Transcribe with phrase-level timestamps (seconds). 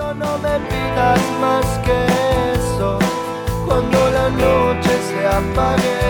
[0.00, 1.92] No me pidas más que
[2.54, 2.98] eso,
[3.64, 6.00] cuando la noche se apague,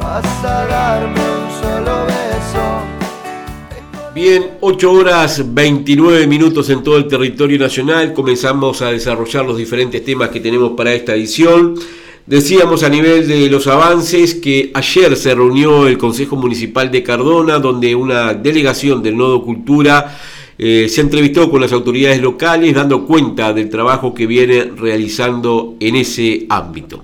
[0.00, 2.64] vas a darme un solo beso.
[4.14, 8.14] Bien, 8 horas 29 minutos en todo el territorio nacional.
[8.14, 11.74] Comenzamos a desarrollar los diferentes temas que tenemos para esta edición.
[12.26, 17.58] Decíamos a nivel de los avances que ayer se reunió el Consejo Municipal de Cardona,
[17.58, 20.16] donde una delegación del Nodo Cultura
[20.64, 25.96] eh, se entrevistó con las autoridades locales, dando cuenta del trabajo que viene realizando en
[25.96, 27.02] ese ámbito.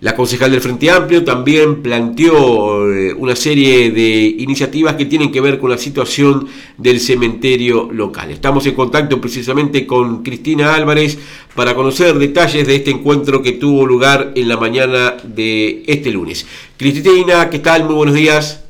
[0.00, 5.40] La concejal del Frente Amplio también planteó eh, una serie de iniciativas que tienen que
[5.40, 8.32] ver con la situación del cementerio local.
[8.32, 11.20] Estamos en contacto precisamente con Cristina Álvarez
[11.54, 16.44] para conocer detalles de este encuentro que tuvo lugar en la mañana de este lunes.
[16.76, 17.84] Cristina, ¿qué tal?
[17.84, 18.64] Muy buenos días.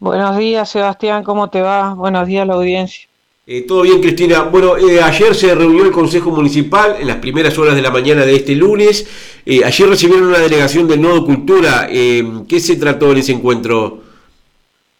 [0.00, 1.92] Buenos días, Sebastián, ¿cómo te va?
[1.92, 3.06] Buenos días la audiencia.
[3.46, 4.44] Eh, Todo bien, Cristina.
[4.44, 8.24] Bueno, eh, ayer se reunió el Consejo Municipal en las primeras horas de la mañana
[8.24, 9.06] de este lunes.
[9.44, 11.86] Eh, ayer recibieron una delegación del Nodo Cultura.
[11.88, 14.02] ¿Qué se trató en ese encuentro?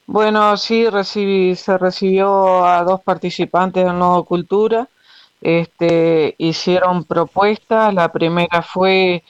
[0.06, 4.86] Bueno, sí, recibí, se recibió a dos participantes del Nodo Cultura.
[5.40, 7.94] Este, hicieron propuestas.
[7.94, 9.22] La primera fue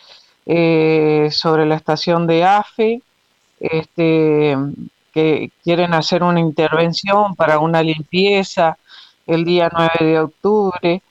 [0.44, 3.00] sobre la estación de AFE.
[3.60, 4.56] Este,
[5.12, 8.76] que quieren hacer una intervención para una limpieza
[9.26, 11.02] el día 9 de octubre,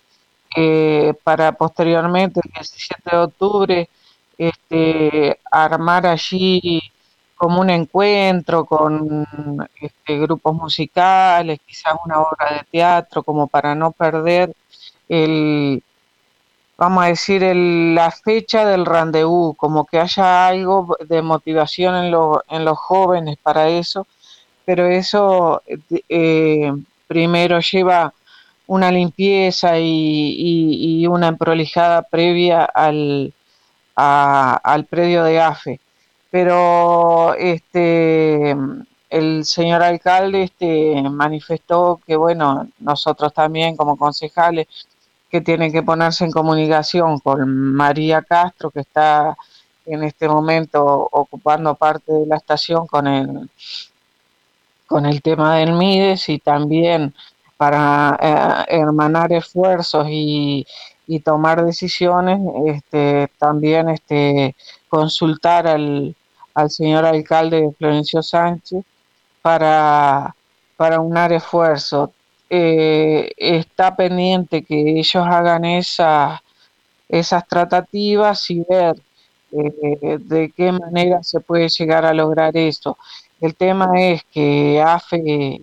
[0.56, 3.90] eh, para posteriormente, el 17 de octubre,
[4.38, 6.82] este, armar allí
[7.36, 9.28] como un encuentro con
[9.82, 14.54] este, grupos musicales, quizás una obra de teatro, como para no perder
[15.10, 15.84] el,
[16.78, 22.14] vamos a decir, el, la fecha del rendezvous, como que haya algo de motivación en,
[22.50, 24.08] en los jóvenes para eso,
[24.66, 25.62] pero eso
[26.10, 26.72] eh,
[27.08, 28.14] primero lleva
[28.68, 33.34] una limpieza y, una prolijada previa al,
[33.96, 35.80] al predio de AFE.
[36.32, 38.56] Pero este
[39.14, 44.66] el señor alcalde este, manifestó que, bueno, nosotros también como concejales
[45.30, 49.38] que tienen que ponerse en comunicación con María Castro, que está
[49.86, 53.50] en este momento ocupando parte de la estación con el,
[54.94, 57.16] con el tema del MIDES y también
[57.58, 58.16] para
[58.70, 60.68] eh, hermanar esfuerzos y,
[61.26, 64.56] tomar decisiones, este, también este,
[64.90, 66.16] consultar al,
[66.68, 68.84] señor alcalde de Florencio Sánchez
[69.42, 70.36] para,
[70.78, 72.12] para unar esfuerzos.
[72.52, 76.44] Eh, está pendiente que ellos hagan esa,
[77.10, 78.96] esas tratativas y ver
[79.52, 82.96] eh, de qué manera se puede llegar a lograr eso.
[83.44, 85.60] El tema es que AFE,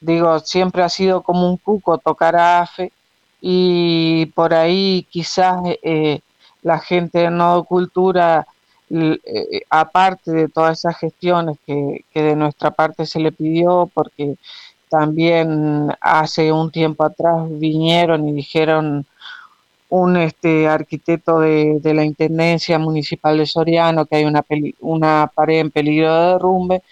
[0.00, 2.92] digo, siempre ha sido como un cuco tocar a AFE
[3.40, 6.20] y por ahí quizás eh,
[6.62, 8.46] la gente de Nodo Cultura,
[8.88, 14.36] eh, aparte de todas esas gestiones que, que de nuestra parte se le pidió, porque
[14.88, 19.04] también hace un tiempo atrás vinieron y dijeron
[19.88, 24.44] un este, arquitecto de, la Intendencia Municipal de Soriano que hay una,
[24.80, 26.82] una pared en peligro de derrumbe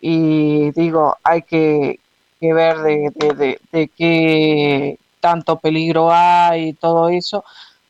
[0.00, 2.00] y digo, hay que,
[2.40, 7.44] ver de, de, qué tanto peligro hay y todo eso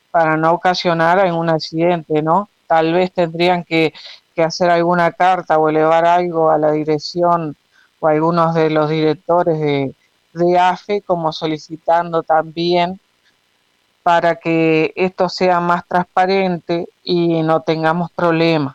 [0.09, 2.49] para no ocasionar un accidente, ¿no?
[2.65, 3.93] Tal vez tendrían que,
[4.35, 7.55] que hacer alguna carta o elevar algo a la dirección
[7.99, 9.93] o a algunos de los directores de,
[10.33, 12.99] de AFE como solicitando también
[14.07, 18.73] para que esto sea más transparente y no tengamos problemas.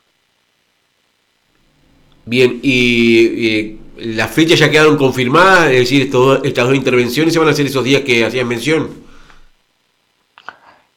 [2.26, 6.10] Bien, y, las fechas ya quedaron confirmadas, es decir,
[6.44, 8.90] estas dos intervenciones se van a hacer esos días que hacían mención.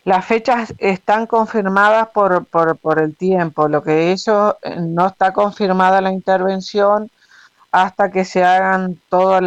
[0.03, 5.31] Las fechas están confirmadas por, por, por el tiempo, lo que eso eh, no está
[5.31, 7.09] confirmada la intervención
[7.71, 9.41] hasta que se hagan todos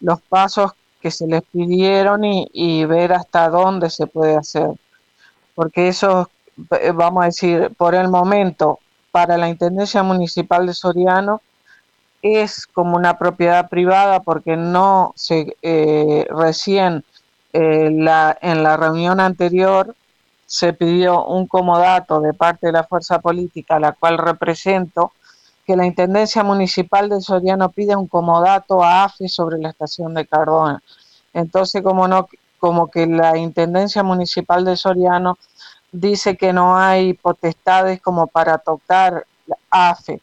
[0.00, 4.70] los pasos que se les pidieron y, ver hasta dónde se puede hacer.
[5.54, 6.30] Porque eso,
[6.80, 8.78] eh, vamos a decir, por el momento,
[9.10, 11.42] para la Intendencia Municipal de Soriano,
[12.22, 17.04] es como una propiedad privada porque no se eh, recién
[17.52, 19.94] eh, la, en la reunión anterior
[20.46, 25.12] se pidió un comodato de parte de la fuerza política la cual represento
[25.66, 30.26] que la Intendencia Municipal de Soriano pide un comodato a AFE sobre la estación de
[30.26, 30.82] Cardona.
[31.32, 35.38] Entonces, como, no, como que la Intendencia Municipal de Soriano
[35.90, 39.26] dice que no hay potestades como para tocar
[39.70, 40.20] AFE.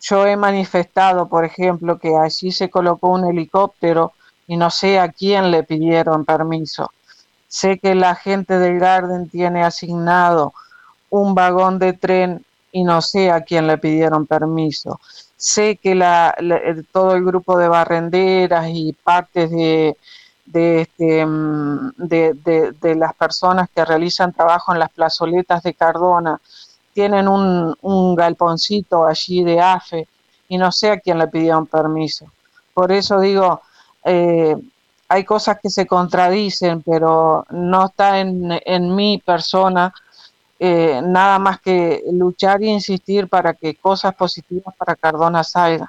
[0.00, 4.12] Yo he manifestado, por ejemplo, que allí se colocó un helicóptero
[4.46, 6.90] y no sé a quién le pidieron permiso.
[7.46, 10.54] Sé que la gente del Garden tiene asignado
[11.10, 15.00] un vagón de tren y no sé a quién le pidieron permiso.
[15.36, 16.34] Sé que la,
[16.90, 19.96] todo el grupo de barrenderas y partes de,
[20.52, 26.40] de, este, mm, de, de, las personas que realizan trabajo en las plazoletas de Cardona
[26.92, 30.06] tienen un, un galponcito allí de AFE
[30.48, 32.26] y no sé a quién le pidieron permiso.
[32.74, 33.62] Por eso digo,
[34.04, 34.54] eh,
[35.08, 39.92] hay cosas que se contradicen, pero no está en, en mi persona
[40.58, 45.88] eh, nada más que luchar e insistir para que cosas positivas para Cardona salgan.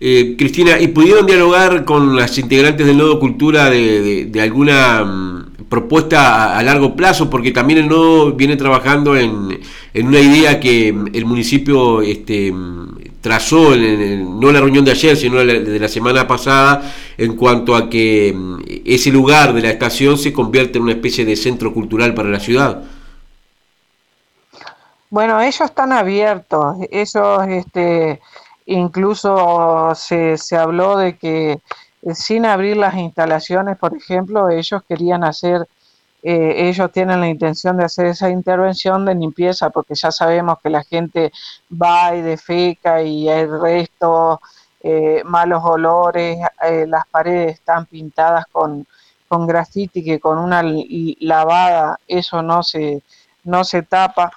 [0.00, 6.58] Eh, Cristina, ¿y pudieron dialogar con las integrantes del Nodo Cultura de, alguna mm, propuesta
[6.58, 7.30] a, largo plazo?
[7.30, 9.60] Porque también el Nodo viene trabajando en,
[9.94, 14.90] una idea que mm, el municipio este, mm, trazó, en, no en la reunión de
[14.90, 18.36] ayer, sino de la semana pasada, en cuanto a que
[18.84, 22.40] ese lugar de la estación se convierte en una especie de centro cultural para la
[22.40, 22.82] ciudad.
[25.08, 28.20] Bueno, ellos están abiertos, ellos este,
[28.66, 31.60] incluso se, se habló de que
[32.04, 35.66] eh, sin abrir las instalaciones, por ejemplo, ellos querían hacer,
[36.22, 40.70] eh, ellos tienen la intención de hacer esa intervención de limpieza, porque ya sabemos que
[40.70, 41.32] la gente
[41.70, 44.38] va y defeca y hay restos,
[44.82, 46.38] eh, malos olores,
[46.86, 48.86] las paredes están pintadas con,
[49.28, 50.62] con grafiti que con una
[51.20, 53.02] lavada eso no se,
[53.44, 54.30] no se tapa.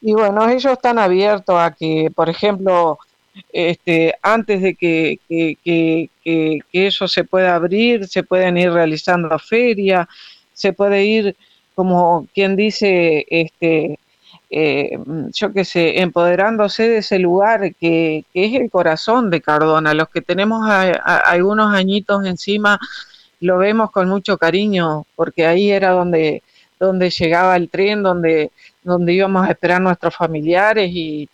[0.00, 2.98] Y bueno, ellos están abiertos a que, por ejemplo,
[3.52, 10.06] este, antes de que, que, eso se pueda abrir, se pueden ir realizando ferias,
[10.52, 11.36] se puede ir,
[11.74, 13.98] como quien dice, este,
[14.50, 14.98] eh,
[15.32, 19.94] yo qué sé, empoderándose de ese lugar que, es el corazón de Cardona.
[19.94, 20.66] Los que tenemos
[21.04, 22.78] algunos añitos encima
[23.40, 26.42] lo vemos con mucho cariño, porque ahí era donde,
[26.80, 28.50] donde llegaba el tren, donde
[28.86, 31.28] donde íbamos a esperar nuestros familiares y,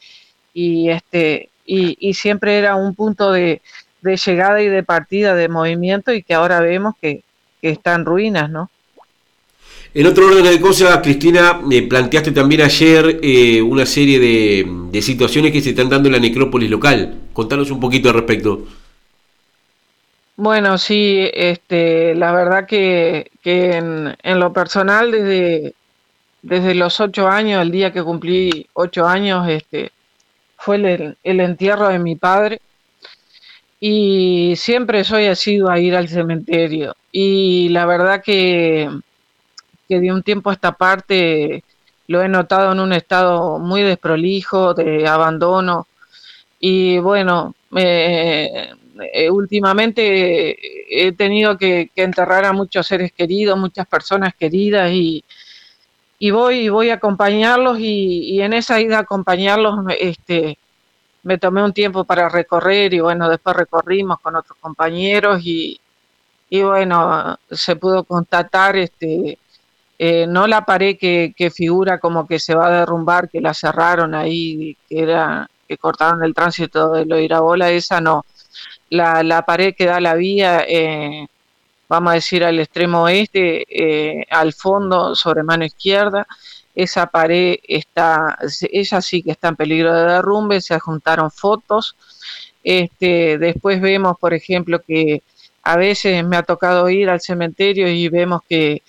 [0.89, 3.63] este, y, siempre era un punto de,
[4.03, 7.23] llegada y de partida de movimiento y que ahora vemos que,
[7.63, 8.71] está en ruinas, ¿no?
[9.95, 15.53] En otro orden de cosas, Cristina, eh, planteaste también ayer eh, una serie de, situaciones
[15.53, 17.15] que se están dando en la necrópolis local.
[17.33, 18.67] Contanos un poquito al respecto.
[20.35, 25.75] Bueno, sí, este, la verdad que, en, en, lo personal, desde,
[26.43, 29.93] desde los ocho años, el día que cumplí ocho años, este,
[30.63, 32.61] fue el, entierro de mi padre.
[33.81, 36.95] Y siempre soy asiduo a ir al cementerio.
[37.11, 38.89] Y la verdad que,
[39.89, 41.65] que de un tiempo a esta parte
[42.07, 45.89] lo he notado en un estado muy desprolijo, de abandono.
[46.61, 48.71] Y bueno, eh,
[49.31, 50.57] últimamente
[50.89, 55.25] he tenido que, enterrar a muchos seres queridos, muchas personas queridas y,
[56.25, 60.57] y voy, voy a acompañarlos y, en esa ida a acompañarlos este,
[61.25, 65.81] me tomé un tiempo para recorrer y bueno, después recorrimos con otros compañeros y,
[66.49, 69.37] y bueno, se pudo constatar este,
[69.99, 74.15] eh, no la pared que, figura como que se va a derrumbar, que la cerraron
[74.15, 78.25] ahí, que era que cortaron el tránsito de lo Irabola, esa no.
[78.91, 81.27] La, la pared que da la vía eh,
[81.93, 86.27] vamos a decir, al extremo oeste, eh, al fondo, sobre mano izquierda.
[86.75, 88.39] Esa pared está,
[88.71, 91.95] ella sí que está en peligro de derrumbe, se juntaron fotos.
[92.65, 95.23] Este, después vemos, por ejemplo, que
[95.63, 98.83] a veces me ha tocado ir al cementerio y vemos que,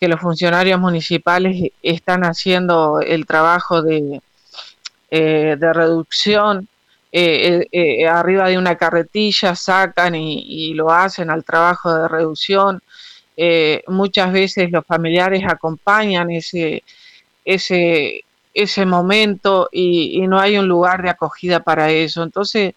[0.00, 4.20] los funcionarios municipales están haciendo el trabajo de,
[5.10, 6.68] eh, de reducción
[7.18, 12.82] eh, eh, eh, arriba de una carretilla, sacan y, lo hacen al trabajo de reducción.
[13.88, 16.82] muchas veces los familiares acompañan ese,
[17.44, 22.22] ese, ese momento y, no hay un lugar de acogida para eso.
[22.22, 22.74] Entonces,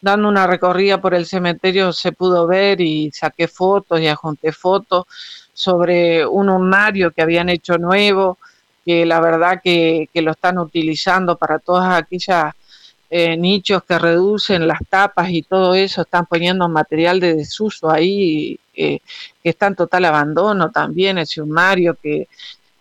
[0.00, 5.04] dando una recorrida por el cementerio se pudo ver y saqué fotos y adjunté fotos
[5.52, 8.38] sobre un urnario que habían hecho nuevo,
[8.86, 12.54] que la verdad que, que lo están utilizando para todas aquellas
[13.14, 18.58] eh, nichos que reducen las tapas y todo eso, están poniendo material de desuso ahí,
[18.74, 19.00] eh,
[19.42, 22.26] que está en total abandono también, ese sumario que,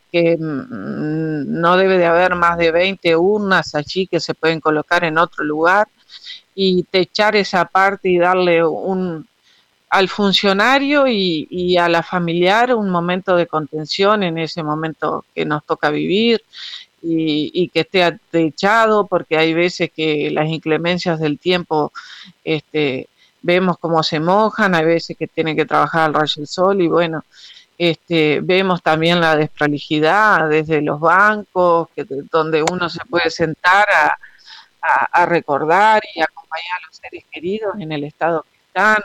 [0.10, 5.04] que mm, no debe de haber más de 20 urnas allí que se pueden colocar
[5.04, 5.90] en otro lugar
[6.56, 9.28] y techar esa parte y darle un
[9.90, 15.66] al funcionario y, a la familiar un momento de contención en ese momento que nos
[15.66, 16.42] toca vivir
[17.01, 21.91] y, que esté atechado, porque hay veces que las inclemencias del tiempo
[22.43, 23.08] este,
[23.41, 26.88] vemos cómo se mojan, hay veces que tienen que trabajar al rayo del sol y
[26.88, 27.24] bueno,
[27.77, 31.89] este, vemos también la desprolijidad desde los bancos,
[32.31, 38.03] donde uno se puede sentar a, recordar y acompañar a los seres queridos en el
[38.03, 39.03] estado que están,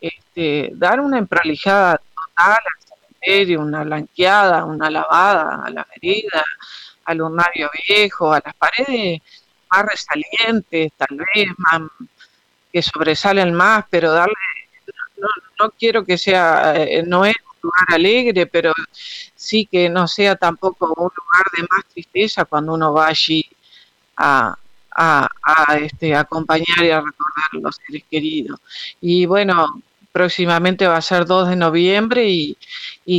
[0.00, 6.44] este, dar una emprolijada total al cementerio, una blanqueada, una lavada a la herida,
[7.04, 9.20] al lunario viejo, a las paredes
[9.70, 11.82] más resalientes, tal vez más
[12.72, 14.34] que sobresalen más, pero darle,
[15.58, 18.72] no, quiero que sea, eh, no es un lugar alegre, pero
[19.34, 23.44] sí que no sea tampoco un lugar de más tristeza cuando uno va allí
[24.16, 24.56] a,
[24.92, 25.28] a,
[25.80, 28.60] este, acompañar y a recordar a los seres queridos.
[29.00, 32.56] Y bueno, próximamente va a ser 2 de noviembre y,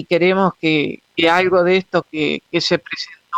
[0.05, 2.79] queremos que, algo de esto que, que se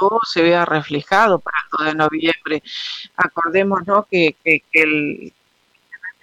[0.10, 2.64] presentó se vea reflejado para el 2 de noviembre.
[3.16, 5.34] Acordémonos que, que, que el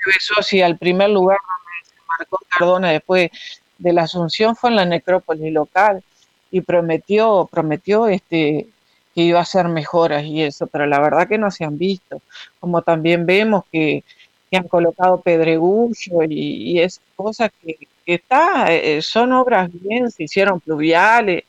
[0.07, 3.31] Besosi al primer lugar donde se marcó Cardona después
[3.79, 6.03] de la Asunción fue en la necrópolis local
[6.51, 8.67] y prometió, prometió este
[9.15, 12.23] que iba a hacer mejoras y eso, pero la verdad que no se han visto.
[12.61, 14.05] Como también vemos que,
[14.53, 20.25] han colocado pedregullo y, y es cosas que, que está, eh, son obras bien, se
[20.25, 21.45] hicieron pluviales,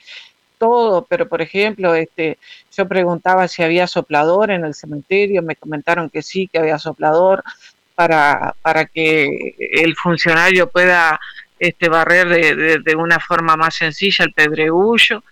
[0.61, 2.37] todo, pero por ejemplo, este,
[2.71, 7.43] yo preguntaba si había soplador en el cementerio, me comentaron que sí, que había soplador
[7.95, 11.19] para, para que el funcionario pueda
[11.57, 15.23] este, barrer de, de, una forma más sencilla el pedregullo.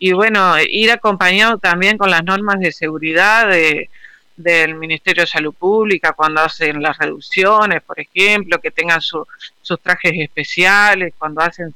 [0.00, 3.88] Y bueno, ir acompañado también con las normas de seguridad de,
[4.36, 10.14] del Ministerio de Salud Pública cuando hacen las reducciones, por ejemplo, que tengan sus trajes
[10.16, 11.72] especiales, cuando hacen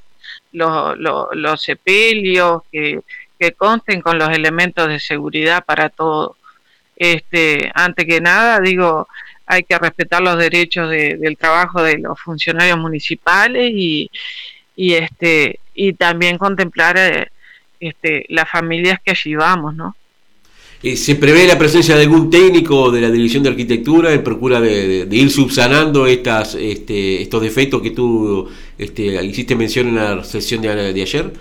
[0.52, 3.02] los, sepelios, que,
[3.56, 6.36] consten con los elementos de seguridad para todo.
[6.96, 9.08] Este, antes que nada, digo,
[9.46, 14.10] hay que respetar los derechos del trabajo de los funcionarios municipales y,
[14.74, 17.28] y este y también contemplar eh,
[17.78, 19.94] este, las familias que allí vamos, ¿no?
[20.80, 24.60] Eh, ¿Se prevé la presencia de algún técnico de la División de Arquitectura en procura
[24.60, 30.62] de, ir subsanando estas, este, estos defectos que tú este, hiciste mención en la sesión
[30.62, 31.32] de, ayer?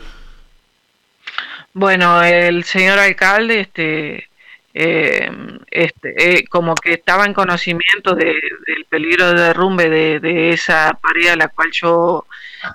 [1.72, 4.28] Bueno, el señor alcalde, este,
[4.74, 5.30] eh,
[5.70, 8.42] este eh, como que estaba en conocimiento del
[8.90, 12.26] peligro de derrumbe de, esa pared a la cual yo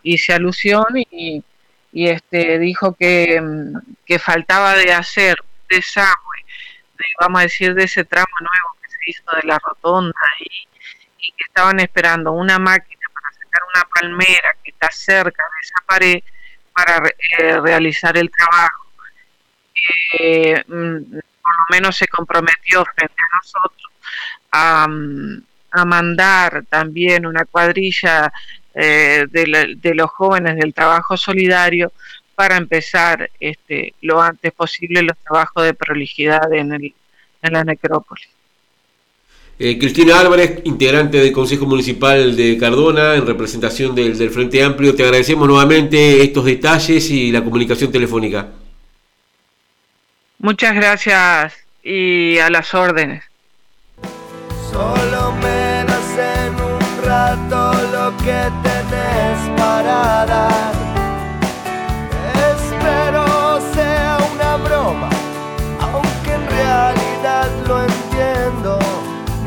[0.04, 1.42] hice alusión y,
[1.92, 3.42] y este dijo que,
[4.07, 5.35] que faltaba de hacer
[5.69, 6.32] desagüe
[7.21, 10.67] vamos a decir, de ese tramo nuevo que se hizo de la rotonda y,
[11.19, 16.23] que estaban esperando una máquina para sacar una palmera que está cerca de esa pared
[16.75, 18.87] para eh, realizar el trabajo.
[20.19, 23.93] Eh, mm, por lo menos se comprometió frente a nosotros
[24.51, 25.43] a, mm,
[25.87, 28.33] mandar también una cuadrilla
[28.75, 31.93] eh, de, de, los jóvenes del trabajo solidario
[32.43, 36.93] para empezar este, lo antes posible los trabajos de prolijidad en, el,
[37.41, 38.29] en la necrópolis.
[39.61, 44.93] Eh, Cristina Álvarez, integrante del Consejo Municipal de Cardona, en representación del, del Frente Amplio,
[44.93, 48.49] te agradecemos nuevamente estos detalles y la comunicación telefónica.
[50.39, 53.23] Muchas gracias y a las órdenes.
[54.73, 60.62] Solo me en un rato lo que tenés para dar
[67.81, 68.79] entiendo.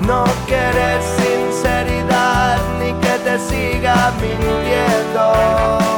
[0.05, 5.95] No querer sinceridad ni que te siga mintiendo.